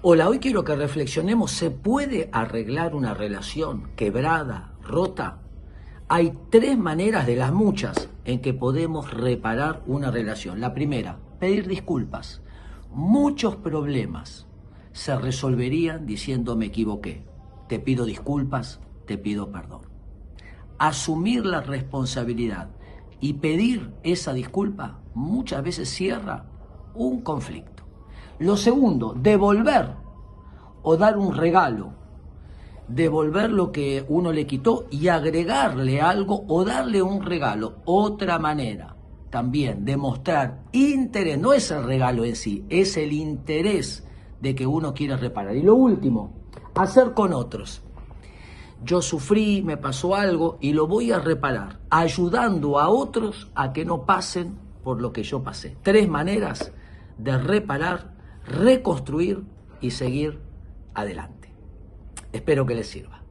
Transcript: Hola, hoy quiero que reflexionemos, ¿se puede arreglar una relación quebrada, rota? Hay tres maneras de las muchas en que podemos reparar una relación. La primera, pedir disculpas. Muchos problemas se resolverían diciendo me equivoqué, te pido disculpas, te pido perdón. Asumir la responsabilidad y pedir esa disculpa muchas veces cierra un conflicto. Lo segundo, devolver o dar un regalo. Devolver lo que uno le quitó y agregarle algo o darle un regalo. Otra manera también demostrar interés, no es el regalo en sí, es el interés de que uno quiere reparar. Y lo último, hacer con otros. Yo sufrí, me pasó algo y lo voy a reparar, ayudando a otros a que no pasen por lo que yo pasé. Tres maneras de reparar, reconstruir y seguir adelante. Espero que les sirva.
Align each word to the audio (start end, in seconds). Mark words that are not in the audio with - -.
Hola, 0.00 0.28
hoy 0.28 0.38
quiero 0.38 0.62
que 0.62 0.76
reflexionemos, 0.76 1.50
¿se 1.50 1.72
puede 1.72 2.30
arreglar 2.32 2.94
una 2.94 3.14
relación 3.14 3.90
quebrada, 3.96 4.74
rota? 4.80 5.40
Hay 6.06 6.38
tres 6.50 6.78
maneras 6.78 7.26
de 7.26 7.34
las 7.34 7.52
muchas 7.52 8.08
en 8.24 8.40
que 8.40 8.54
podemos 8.54 9.12
reparar 9.12 9.82
una 9.88 10.12
relación. 10.12 10.60
La 10.60 10.72
primera, 10.72 11.18
pedir 11.40 11.66
disculpas. 11.66 12.42
Muchos 12.92 13.56
problemas 13.56 14.46
se 14.92 15.16
resolverían 15.18 16.06
diciendo 16.06 16.54
me 16.54 16.66
equivoqué, 16.66 17.24
te 17.68 17.80
pido 17.80 18.04
disculpas, 18.04 18.78
te 19.04 19.18
pido 19.18 19.50
perdón. 19.50 19.80
Asumir 20.78 21.44
la 21.44 21.60
responsabilidad 21.60 22.70
y 23.18 23.32
pedir 23.32 23.90
esa 24.04 24.32
disculpa 24.32 25.00
muchas 25.12 25.64
veces 25.64 25.88
cierra 25.88 26.44
un 26.94 27.20
conflicto. 27.20 27.87
Lo 28.38 28.56
segundo, 28.56 29.14
devolver 29.16 29.94
o 30.82 30.96
dar 30.96 31.16
un 31.18 31.34
regalo. 31.36 31.92
Devolver 32.86 33.50
lo 33.50 33.70
que 33.70 34.04
uno 34.08 34.32
le 34.32 34.46
quitó 34.46 34.86
y 34.90 35.08
agregarle 35.08 36.00
algo 36.00 36.44
o 36.48 36.64
darle 36.64 37.02
un 37.02 37.22
regalo. 37.22 37.76
Otra 37.84 38.38
manera 38.38 38.96
también 39.30 39.84
demostrar 39.84 40.62
interés, 40.72 41.38
no 41.38 41.52
es 41.52 41.70
el 41.70 41.84
regalo 41.84 42.24
en 42.24 42.36
sí, 42.36 42.64
es 42.68 42.96
el 42.96 43.12
interés 43.12 44.06
de 44.40 44.54
que 44.54 44.66
uno 44.66 44.94
quiere 44.94 45.16
reparar. 45.16 45.56
Y 45.56 45.62
lo 45.62 45.74
último, 45.74 46.32
hacer 46.74 47.12
con 47.12 47.32
otros. 47.32 47.82
Yo 48.84 49.02
sufrí, 49.02 49.62
me 49.62 49.76
pasó 49.76 50.14
algo 50.14 50.56
y 50.60 50.72
lo 50.72 50.86
voy 50.86 51.10
a 51.10 51.18
reparar, 51.18 51.80
ayudando 51.90 52.78
a 52.78 52.88
otros 52.88 53.50
a 53.54 53.72
que 53.72 53.84
no 53.84 54.06
pasen 54.06 54.56
por 54.84 55.02
lo 55.02 55.12
que 55.12 55.24
yo 55.24 55.42
pasé. 55.42 55.76
Tres 55.82 56.08
maneras 56.08 56.72
de 57.18 57.36
reparar, 57.36 58.14
reconstruir 58.48 59.42
y 59.80 59.90
seguir 59.92 60.38
adelante. 60.94 61.52
Espero 62.32 62.66
que 62.66 62.74
les 62.74 62.86
sirva. 62.88 63.22